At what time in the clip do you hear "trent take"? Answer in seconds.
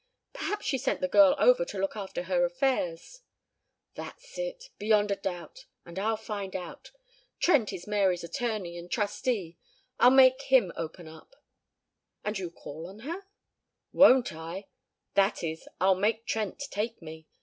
16.25-16.99